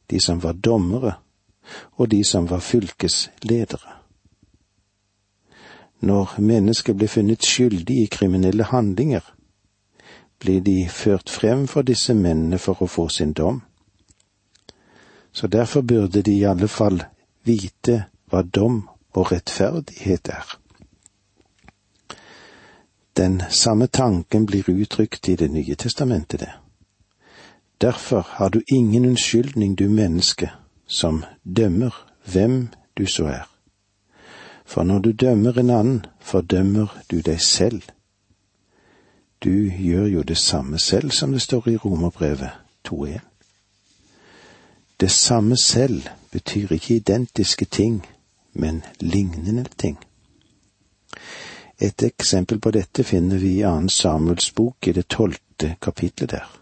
de 0.10 0.20
som 0.20 0.42
var 0.44 0.58
dommere, 0.58 1.14
og 1.96 2.10
de 2.12 2.24
som 2.26 2.50
var 2.50 2.64
fylkesledere. 2.66 3.99
Når 6.00 6.36
mennesker 6.40 6.94
blir 6.94 7.08
funnet 7.08 7.44
skyldig 7.46 8.04
i 8.04 8.06
kriminelle 8.12 8.64
handlinger, 8.64 9.24
blir 10.40 10.62
de 10.62 10.90
ført 10.90 11.30
frem 11.30 11.68
for 11.68 11.82
disse 11.82 12.14
mennene 12.14 12.58
for 12.58 12.82
å 12.82 12.88
få 12.88 13.10
sin 13.10 13.34
dom. 13.34 13.62
Så 15.32 15.48
derfor 15.48 15.82
burde 15.82 16.22
de 16.22 16.38
i 16.38 16.48
alle 16.48 16.68
fall 16.68 17.04
vite 17.44 18.06
hva 18.32 18.42
dom 18.42 18.88
og 19.14 19.32
rettferdighet 19.32 20.30
er. 20.30 20.56
Den 23.18 23.42
samme 23.50 23.88
tanken 23.88 24.46
blir 24.46 24.70
uttrykt 24.70 25.30
i 25.30 25.36
Det 25.36 25.52
nye 25.52 25.76
testamentet, 25.76 26.40
det. 26.40 26.54
Derfor 27.82 28.28
har 28.30 28.50
du 28.50 28.62
ingen 28.68 29.06
unnskyldning, 29.06 29.76
du 29.76 29.90
menneske, 29.90 30.52
som 30.88 31.24
dømmer 31.44 31.96
hvem 32.26 32.70
du 32.98 33.06
så 33.06 33.26
er. 33.26 33.59
For 34.70 34.86
når 34.86 35.00
du 35.00 35.12
dømmer 35.12 35.58
en 35.58 35.70
annen, 35.74 36.06
fordømmer 36.22 36.94
du 37.12 37.22
deg 37.26 37.42
selv 37.42 37.82
du 39.44 39.70
gjør 39.70 40.06
jo 40.06 40.22
det 40.22 40.38
samme 40.38 40.80
selv, 40.80 41.12
som 41.12 41.32
det 41.32 41.42
står 41.42 41.68
i 41.68 41.78
Romerbrevet 41.78 42.50
2.1. 42.88 43.20
Det 45.00 45.12
samme 45.12 45.58
selv 45.58 46.02
betyr 46.32 46.72
ikke 46.72 46.96
identiske 46.96 47.66
ting, 47.66 48.06
men 48.54 48.84
lignende 49.00 49.64
ting. 49.78 49.98
Et 51.80 52.04
eksempel 52.04 52.60
på 52.60 52.72
dette 52.72 53.04
finner 53.04 53.38
vi 53.38 53.54
i 53.60 53.64
annen 53.64 53.90
Samuels 53.90 54.52
bok 54.52 54.88
i 54.88 54.92
det 54.92 55.08
tolvte 55.08 55.76
kapitlet 55.82 56.32
der. 56.32 56.60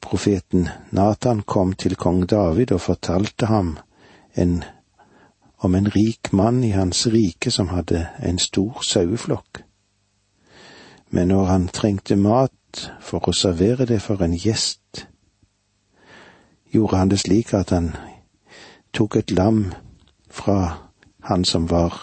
Profeten 0.00 0.68
Nathan 0.90 1.42
kom 1.42 1.72
til 1.72 1.96
kong 1.96 2.26
David 2.30 2.72
og 2.72 2.80
fortalte 2.80 3.46
ham 3.46 3.78
en, 4.34 4.64
om 5.64 5.74
en 5.74 5.90
rik 5.90 6.32
mann 6.32 6.64
i 6.64 6.74
hans 6.76 7.06
rike 7.06 7.50
som 7.50 7.72
hadde 7.72 8.06
en 8.22 8.38
stor 8.38 8.82
saueflokk 8.84 9.64
men 11.14 11.28
når 11.28 11.44
han 11.44 11.68
trengte 11.68 12.16
mat 12.16 12.90
for 13.00 13.28
å 13.30 13.32
servere 13.38 13.86
det 13.86 14.00
for 14.02 14.22
en 14.24 14.32
gjest, 14.34 15.04
gjorde 16.74 16.98
han 16.98 17.12
det 17.12 17.20
slik 17.22 17.52
at 17.54 17.70
han 17.70 17.92
tok 18.90 19.20
et 19.20 19.30
lam 19.30 19.60
fra 20.26 20.56
han 21.30 21.44
som 21.46 21.68
var 21.70 21.94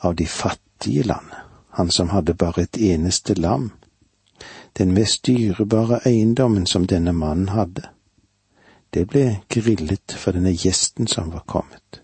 av 0.00 0.16
de 0.16 0.26
fattige 0.26 1.04
land, 1.04 1.28
han 1.76 1.92
som 1.92 2.08
hadde 2.16 2.34
bare 2.34 2.64
et 2.64 2.80
eneste 2.80 3.36
lam. 3.36 3.70
Den 4.78 4.94
mest 4.96 5.26
dyrebare 5.26 6.00
eiendommen 6.08 6.64
som 6.66 6.88
denne 6.88 7.12
mannen 7.12 7.52
hadde. 7.52 7.90
Det 8.94 9.04
ble 9.08 9.42
grillet 9.52 10.16
for 10.16 10.32
denne 10.32 10.56
gjesten 10.56 11.06
som 11.06 11.28
var 11.32 11.44
kommet. 11.46 12.01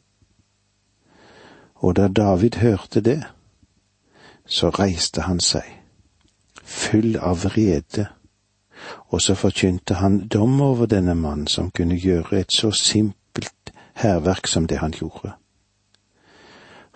Og 1.78 1.97
da 1.97 2.08
David 2.08 2.56
hørte 2.56 3.00
det, 3.00 3.23
så 4.47 4.70
reiste 4.70 5.20
han 5.28 5.40
seg, 5.40 5.66
full 6.64 7.16
av 7.20 7.44
vrede, 7.44 8.08
og 9.08 9.23
så 9.23 9.35
forkynte 9.35 9.99
han 10.00 10.20
dom 10.28 10.61
over 10.61 10.87
denne 10.87 11.14
mannen 11.14 11.47
som 11.47 11.70
kunne 11.70 11.99
gjøre 11.99 12.40
et 12.40 12.52
så 12.52 12.70
simpelt 12.70 13.73
hærverk 13.94 14.47
som 14.47 14.66
det 14.66 14.78
han 14.78 14.94
gjorde. 14.97 15.32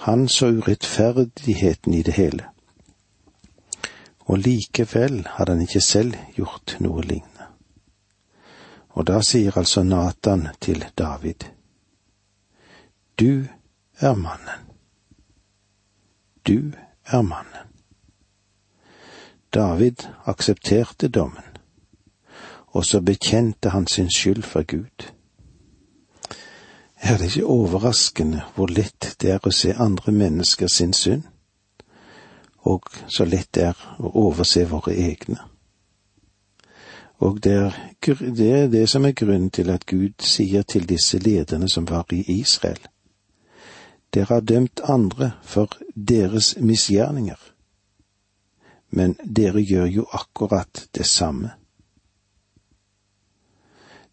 Han 0.06 0.28
så 0.28 0.46
urettferdigheten 0.46 1.94
i 1.94 2.02
det 2.02 2.14
hele, 2.14 2.48
og 4.26 4.38
likevel 4.38 5.26
hadde 5.36 5.52
han 5.52 5.62
ikke 5.62 5.80
selv 5.80 6.16
gjort 6.36 6.76
noe 6.80 7.02
lignende. 7.02 7.46
Og 8.92 9.06
da 9.06 9.22
sier 9.22 9.56
altså 9.58 9.82
Natan 9.82 10.48
til 10.60 10.84
David, 10.98 11.44
Du 13.20 13.46
er 14.00 14.14
mannen. 14.14 14.71
Du 16.46 16.72
er 17.06 17.22
mannen. 17.22 17.68
David 19.54 19.96
aksepterte 20.24 21.08
dommen, 21.08 21.44
og 22.66 22.84
så 22.84 23.00
bekjente 23.00 23.68
han 23.68 23.86
sin 23.86 24.10
skyld 24.10 24.42
for 24.42 24.62
Gud. 24.62 25.12
Er 27.02 27.18
det 27.18 27.24
ikke 27.24 27.46
overraskende 27.46 28.42
hvor 28.54 28.66
lett 28.66 29.16
det 29.20 29.30
er 29.30 29.46
å 29.46 29.50
se 29.50 29.74
andre 29.74 30.12
mennesker 30.12 30.66
sin 30.66 30.92
synd, 30.92 31.22
og 32.58 32.86
så 33.08 33.24
lett 33.24 33.50
det 33.54 33.64
er 33.72 33.86
å 33.98 34.12
overse 34.26 34.64
våre 34.70 34.94
egne? 34.94 35.38
Og 37.22 37.42
det 37.44 37.52
er, 37.52 37.76
det 38.18 38.50
er 38.52 38.70
det 38.70 38.88
som 38.88 39.04
er 39.04 39.12
grunnen 39.18 39.50
til 39.50 39.70
at 39.70 39.86
Gud 39.86 40.22
sier 40.22 40.62
til 40.62 40.88
disse 40.88 41.18
lederne 41.18 41.68
som 41.68 41.86
var 41.90 42.06
i 42.10 42.24
Israel, 42.40 42.80
dere 44.14 44.28
har 44.34 44.40
dømt 44.40 44.80
andre 44.84 45.32
for 45.42 45.72
deres 45.94 46.54
misgjerninger, 46.60 47.40
men 48.90 49.16
dere 49.24 49.62
gjør 49.64 49.86
jo 49.86 50.06
akkurat 50.12 50.86
det 50.92 51.06
samme. 51.06 51.54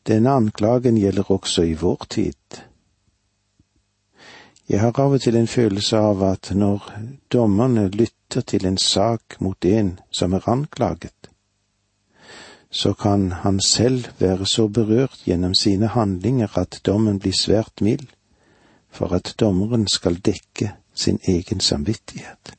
Denne 0.07 0.31
anklagen 0.31 0.97
gjelder 0.97 1.31
også 1.31 1.63
i 1.67 1.73
vår 1.73 2.05
tid. 2.09 2.61
Jeg 4.69 4.79
har 4.79 4.99
av 5.01 5.15
og 5.17 5.21
til 5.21 5.35
en 5.35 5.49
følelse 5.49 5.97
av 5.97 6.23
at 6.23 6.51
når 6.55 6.85
dommerne 7.33 7.87
lytter 7.89 8.41
til 8.41 8.65
en 8.65 8.77
sak 8.77 9.39
mot 9.41 9.65
en 9.65 9.99
som 10.11 10.33
er 10.33 10.47
anklaget, 10.49 11.29
så 12.71 12.93
kan 12.93 13.31
han 13.31 13.59
selv 13.61 14.07
være 14.19 14.45
så 14.45 14.67
berørt 14.67 15.25
gjennom 15.25 15.55
sine 15.57 15.87
handlinger 15.87 16.57
at 16.57 16.79
dommen 16.85 17.19
blir 17.19 17.33
svært 17.33 17.81
mild 17.81 18.07
for 18.91 19.13
at 19.13 19.35
dommeren 19.39 19.87
skal 19.87 20.19
dekke 20.25 20.71
sin 20.93 21.19
egen 21.23 21.59
samvittighet. 21.59 22.53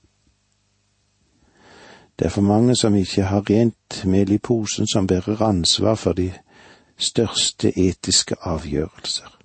Det 2.19 2.27
er 2.27 2.31
for 2.31 2.43
mange 2.43 2.77
som 2.77 2.95
ikke 2.95 3.23
har 3.23 3.51
rent 3.51 4.05
mel 4.05 4.33
i 4.33 4.39
posen, 4.39 4.87
som 4.87 5.07
bærer 5.07 5.43
ansvar 5.43 5.95
for 5.95 6.13
de 6.13 6.33
største 6.97 7.79
etiske 7.79 8.37
avgjørelser. 8.41 9.37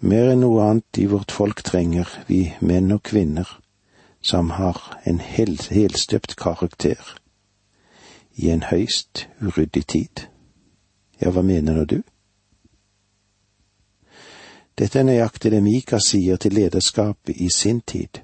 Mer 0.00 0.28
enn 0.30 0.44
noe 0.44 0.62
annet 0.62 1.00
i 1.00 1.06
vårt 1.10 1.32
folk 1.32 1.64
trenger 1.64 2.10
vi 2.28 2.52
menn 2.60 2.92
og 2.94 3.02
kvinner 3.02 3.48
som 4.20 4.50
har 4.50 5.00
en 5.08 5.18
hel, 5.18 5.56
helstøpt 5.70 6.36
karakter 6.36 7.16
i 8.36 8.50
en 8.50 8.62
høyst 8.62 9.26
uryddig 9.40 9.86
tid. 9.86 10.28
Ja, 11.20 11.32
hva 11.34 11.42
mener 11.42 11.74
nå 11.74 11.84
du? 11.84 12.02
Dette 14.78 15.00
er 15.00 15.08
nøyaktig 15.08 15.50
det 15.50 15.58
Mika 15.62 15.98
sier 15.98 16.38
til 16.38 16.54
lederskapet 16.54 17.34
i 17.42 17.48
sin 17.50 17.80
tid. 17.80 18.20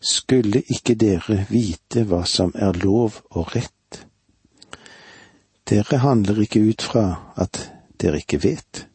Skulle 0.00 0.62
ikke 0.70 0.94
dere 0.94 1.46
vite 1.48 2.04
hva 2.06 2.22
som 2.24 2.52
er 2.54 2.78
lov 2.78 3.18
og 3.30 3.50
rett? 3.56 4.04
Dere 5.66 5.98
handler 6.04 6.38
ikke 6.44 6.62
ut 6.62 6.82
fra 6.82 7.34
at 7.36 7.58
dere 8.00 8.22
ikke 8.22 8.40
vet. 8.44 8.86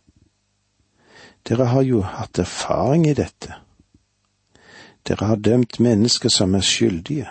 Dere 1.43 1.67
har 1.75 1.83
jo 1.83 2.01
hatt 2.01 2.39
erfaring 2.39 3.05
i 3.07 3.13
dette. 3.13 3.59
Dere 5.03 5.27
har 5.27 5.35
dømt 5.35 5.79
mennesker 5.83 6.31
som 6.31 6.55
er 6.55 6.63
skyldige. 6.63 7.27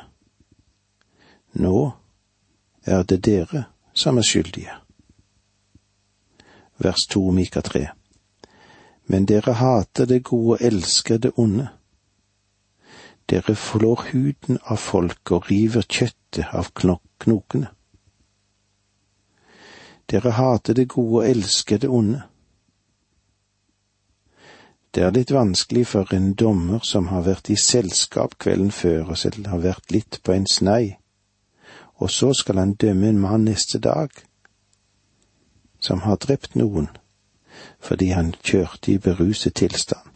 Nå 1.56 1.90
er 2.84 3.02
det 3.02 3.24
dere 3.24 3.66
som 3.94 4.20
er 4.20 4.28
skyldige. 4.28 4.76
Vers 6.78 7.08
to 7.08 7.30
Mika 7.30 7.64
tre 7.64 7.88
men 9.06 9.26
dere 9.26 9.52
hater 9.52 10.06
det 10.06 10.22
gode 10.24 10.56
og 10.56 10.66
elsker 10.66 11.18
det 11.18 11.32
onde. 11.36 11.68
Dere 13.30 13.54
flår 13.56 14.08
huden 14.12 14.58
av 14.64 14.80
folk 14.80 15.32
og 15.32 15.50
river 15.50 15.84
kjøttet 15.88 16.52
av 16.52 16.70
knokene. 16.76 17.70
Dere 20.10 20.34
hater 20.36 20.76
det 20.76 20.88
gode 20.92 21.22
og 21.22 21.28
elsker 21.28 21.80
det 21.80 21.88
onde. 21.88 22.22
Det 24.94 25.02
er 25.02 25.14
litt 25.14 25.32
vanskelig 25.34 25.86
for 25.90 26.12
en 26.14 26.34
dommer 26.38 26.84
som 26.86 27.08
har 27.10 27.24
vært 27.26 27.50
i 27.50 27.56
selskap 27.58 28.36
kvelden 28.38 28.70
før 28.70 29.08
og 29.10 29.18
selv 29.18 29.48
har 29.50 29.64
vært 29.64 29.90
litt 29.90 30.20
på 30.22 30.36
en 30.36 30.46
snei, 30.46 30.96
og 31.98 32.12
så 32.14 32.30
skal 32.32 32.60
han 32.62 32.76
dømme 32.78 33.08
en 33.08 33.18
mann 33.18 33.48
neste 33.48 33.80
dag 33.82 34.12
som 35.80 36.04
har 36.06 36.20
drept 36.22 36.54
noen 36.54 36.86
fordi 37.84 38.08
han 38.08 38.34
kjørte 38.42 38.92
i 38.92 38.98
beruset 38.98 39.54
tilstand. 39.54 40.10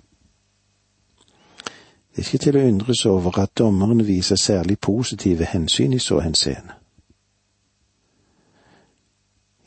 Det 2.16 2.24
er 2.24 2.26
ikke 2.26 2.38
til 2.38 2.56
å 2.56 2.66
undres 2.66 3.04
over 3.06 3.38
at 3.38 3.58
dommeren 3.58 4.00
viser 4.06 4.36
særlig 4.36 4.78
positive 4.80 5.44
hensyn 5.44 5.92
i 5.92 5.98
så 6.02 6.20
henseende. 6.20 6.74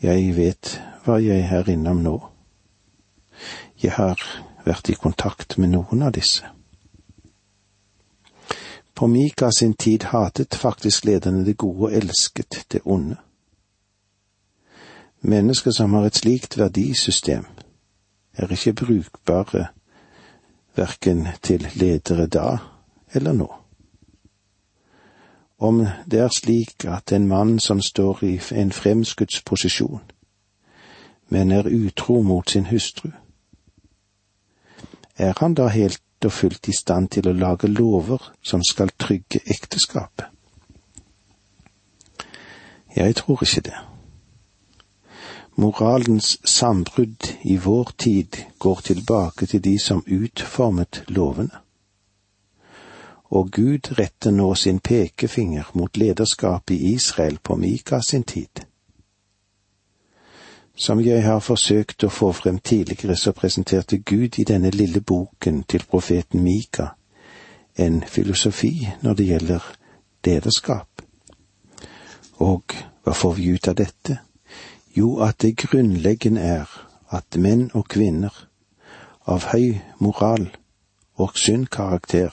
Jeg 0.02 0.34
vet 0.36 0.82
hva 1.06 1.20
jeg 1.22 1.46
er 1.46 1.70
innom 1.70 2.02
nå. 2.02 2.16
Jeg 3.84 3.94
har 3.96 4.20
vært 4.66 4.90
i 4.90 4.98
kontakt 4.98 5.58
med 5.58 5.72
noen 5.76 6.02
av 6.02 6.12
disse. 6.18 6.50
På 8.98 9.08
Mika 9.08 9.52
sin 9.52 9.74
tid 9.74 10.10
hatet 10.10 10.56
faktisk 10.56 11.06
lederne 11.06 11.46
det 11.46 11.58
gode 11.58 11.88
og 11.88 11.94
elsket 11.94 12.66
det 12.72 12.82
onde. 12.86 13.16
Mennesker 15.22 15.72
som 15.72 15.94
har 15.94 16.06
et 16.06 16.18
slikt 16.18 16.58
verdisystem, 16.58 17.46
er 18.34 18.52
ikke 18.52 18.74
brukbare 18.74 19.68
verken 20.76 21.28
til 21.44 21.68
ledere 21.76 22.28
da 22.28 22.58
eller 23.14 23.34
nå. 23.34 23.50
Om 25.60 25.86
det 26.12 26.20
er 26.20 26.30
slik 26.34 26.86
at 26.86 27.12
en 27.12 27.28
mann 27.28 27.60
som 27.60 27.82
står 27.82 28.24
i 28.24 28.40
en 28.52 28.72
fremskuddsposisjon, 28.72 30.02
men 31.30 31.52
er 31.52 31.68
utro 31.68 32.22
mot 32.22 32.50
sin 32.50 32.66
hustru, 32.66 33.10
er 35.18 35.34
han 35.38 35.54
da 35.54 35.68
helt 35.68 36.02
og 36.26 36.32
fullt 36.32 36.68
i 36.68 36.74
stand 36.74 37.10
til 37.10 37.28
å 37.28 37.34
lage 37.34 37.68
lover 37.68 38.32
som 38.42 38.64
skal 38.64 38.90
trygge 39.00 39.42
ekteskapet? 39.46 40.26
Jeg 42.96 43.16
tror 43.16 43.44
ikke 43.44 43.62
det. 43.62 43.78
Moralens 45.62 46.40
sambrudd 46.44 47.28
i 47.42 47.58
vår 47.58 47.92
tid 47.98 48.38
går 48.58 48.80
tilbake 48.84 49.46
til 49.46 49.64
de 49.64 49.80
som 49.80 50.04
utformet 50.08 51.04
lovene. 51.08 51.60
Og 53.30 53.52
Gud 53.52 53.92
retter 54.00 54.32
nå 54.32 54.56
sin 54.56 54.80
pekefinger 54.80 55.70
mot 55.74 55.98
lederskapet 55.98 56.76
i 56.76 56.94
Israel 56.94 57.38
på 57.44 57.56
Mika 57.56 58.00
sin 58.02 58.24
tid. 58.24 58.64
Som 60.76 61.00
jeg 61.00 61.24
har 61.24 61.40
forsøkt 61.40 62.04
å 62.04 62.10
få 62.10 62.32
frem 62.32 62.58
tidligere, 62.60 63.16
så 63.16 63.32
presenterte 63.32 63.98
Gud 63.98 64.40
i 64.40 64.44
denne 64.44 64.70
lille 64.70 65.02
boken 65.02 65.64
til 65.64 65.86
profeten 65.92 66.42
Mika 66.44 66.88
en 67.76 68.04
filosofi 68.08 68.90
når 69.02 69.14
det 69.14 69.30
gjelder 69.30 69.70
lederskap. 70.26 71.06
Og 72.40 72.76
hva 73.04 73.14
får 73.14 73.34
vi 73.38 73.54
ut 73.54 73.68
av 73.68 73.78
dette? 73.78 74.18
Jo, 74.98 75.20
at 75.20 75.42
det 75.42 75.58
grunnleggende 75.58 76.42
er 76.42 76.88
at 77.12 77.38
menn 77.40 77.70
og 77.74 77.88
kvinner 77.88 78.34
av 79.28 79.48
høy 79.54 79.80
moral 80.04 80.50
og 81.16 81.38
sunn 81.40 81.66
karakter, 81.72 82.32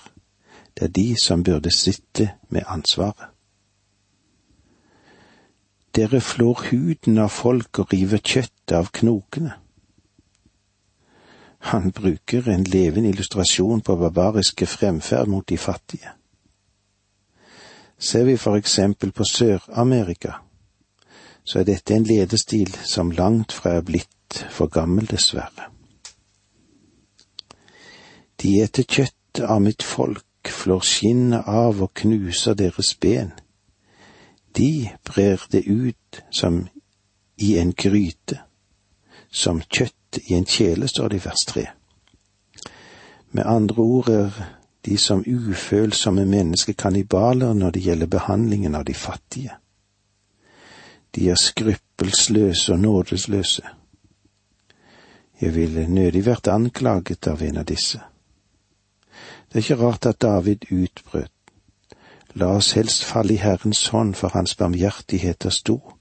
det 0.75 0.89
er 0.89 0.95
de 0.95 1.09
som 1.23 1.45
burde 1.47 1.71
sitte 1.75 2.33
med 2.49 2.67
ansvaret. 2.67 3.31
Dere 5.95 6.21
flår 6.21 6.67
huden 6.71 7.19
av 7.19 7.31
folk 7.35 7.79
og 7.83 7.93
river 7.93 8.23
kjøttet 8.23 8.75
av 8.77 8.91
knokene. 8.95 9.55
Han 11.71 11.91
bruker 11.93 12.47
en 12.51 12.67
levende 12.67 13.11
illustrasjon 13.11 13.83
på 13.83 13.97
barbariske 13.99 14.67
fremferd 14.67 15.27
mot 15.27 15.49
de 15.49 15.59
fattige. 15.59 16.13
Ser 17.99 18.25
vi 18.25 18.37
for 18.37 18.55
eksempel 18.55 19.11
på 19.13 19.27
Sør-Amerika, 19.27 20.39
så 21.49 21.63
er 21.63 21.65
dette 21.65 21.95
en 21.97 22.05
ledestil 22.05 22.75
som 22.85 23.11
langt 23.11 23.55
fra 23.57 23.79
er 23.79 23.85
blitt 23.89 24.43
for 24.53 24.69
gammel, 24.69 25.07
dessverre. 25.09 25.71
De 28.37 28.59
eter 28.61 28.85
kjøtt 28.85 29.41
av 29.41 29.63
mitt 29.65 29.83
folk, 29.83 30.25
flår 30.45 30.85
skinnet 30.85 31.49
av 31.49 31.81
og 31.85 31.95
knuser 31.97 32.57
deres 32.57 32.93
ben. 33.01 33.33
De 34.57 34.91
brer 35.09 35.41
det 35.53 35.65
ut 35.65 36.21
som 36.31 36.67
i 37.41 37.55
en 37.59 37.73
gryte, 37.73 38.43
som 39.33 39.63
kjøtt 39.63 40.21
i 40.29 40.37
en 40.37 40.47
kjele, 40.47 40.89
står 40.89 41.09
det 41.09 41.21
i 41.21 41.25
vers 41.25 41.45
tre. 41.49 41.65
Med 43.33 43.49
andre 43.49 43.83
ord 43.83 44.09
er 44.13 44.43
de 44.85 44.99
som 45.01 45.25
ufølsomme 45.25 46.27
mennesker 46.29 46.77
kannibaler 46.77 47.57
når 47.57 47.71
det 47.77 47.85
gjelder 47.89 48.13
behandlingen 48.13 48.75
av 48.75 48.85
de 48.85 48.95
fattige. 48.95 49.57
De 51.15 51.31
er 51.31 51.35
skruppelsløse 51.35 52.73
og 52.73 52.79
nådesløse. 52.79 53.63
Jeg 55.41 55.55
ville 55.55 55.87
nødig 55.87 56.27
vært 56.27 56.49
anklaget 56.49 57.27
av 57.27 57.43
en 57.43 57.57
av 57.57 57.65
disse. 57.65 58.01
Det 59.49 59.55
er 59.55 59.65
ikke 59.65 59.83
rart 59.83 60.07
at 60.07 60.23
David 60.23 60.67
utbrøt. 60.73 61.33
La 62.35 62.51
oss 62.57 62.73
helst 62.77 63.05
falle 63.05 63.35
i 63.35 63.41
Herrens 63.41 63.87
hånd, 63.89 64.15
for 64.15 64.29
hans 64.35 64.55
barmhjertighet 64.55 65.45
er 65.45 65.51
stor, 65.51 65.97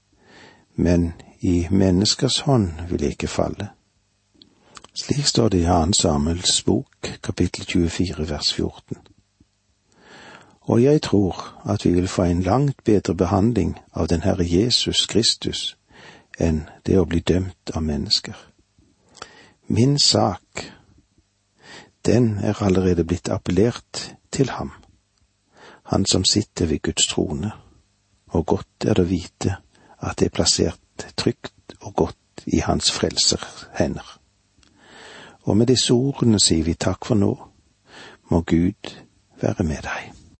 men 0.76 1.12
i 1.40 1.66
menneskers 1.70 2.40
hånd 2.40 2.72
vil 2.90 3.02
jeg 3.02 3.16
ikke 3.16 3.30
falle. 3.30 3.70
Slik 5.02 5.26
står 5.26 5.48
det 5.48 5.62
i 5.62 5.70
Annen 5.70 5.94
Samuels 5.94 6.62
bok, 6.62 7.10
kapittel 7.22 7.64
24, 7.64 8.28
vers 8.28 8.52
14. 8.54 8.98
Og 10.68 10.82
jeg 10.82 11.02
tror 11.02 11.62
at 11.64 11.84
vi 11.84 11.92
vil 11.92 12.08
få 12.08 12.22
en 12.22 12.42
langt 12.42 12.84
bedre 12.84 13.14
behandling 13.14 13.78
av 13.92 14.08
den 14.08 14.20
Herre 14.20 14.44
Jesus 14.44 15.06
Kristus 15.06 15.76
enn 16.38 16.66
det 16.86 16.98
å 17.00 17.06
bli 17.08 17.20
dømt 17.24 17.72
av 17.74 17.82
mennesker. 17.82 18.36
Min 19.66 19.98
sak, 19.98 20.64
den 22.06 22.38
er 22.44 22.62
allerede 22.62 23.04
blitt 23.04 23.28
appellert 23.32 24.14
til 24.30 24.50
ham, 24.50 24.70
han 25.88 26.06
som 26.06 26.24
sitter 26.24 26.66
ved 26.66 26.82
Guds 26.82 27.08
trone, 27.08 27.52
og 28.28 28.46
godt 28.46 28.84
er 28.84 28.94
det 28.94 29.06
å 29.06 29.10
vite 29.10 29.56
at 29.98 30.20
det 30.20 30.28
er 30.28 30.36
plassert 30.36 31.08
trygt 31.16 31.78
og 31.80 31.94
godt 31.94 32.44
i 32.46 32.60
hans 32.60 32.92
frelser 32.92 33.40
hender. 33.80 34.04
Og 35.48 35.56
med 35.56 35.72
disse 35.72 35.96
ordene 35.96 36.40
sier 36.40 36.64
vi 36.64 36.76
takk 36.76 37.08
for 37.08 37.16
nå. 37.16 37.32
Må 38.28 38.44
Gud 38.44 38.92
være 39.40 39.64
med 39.64 39.80
deg. 39.88 40.27